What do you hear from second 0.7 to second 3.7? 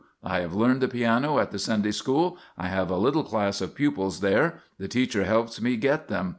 the piano at the Sunday school. I have a little class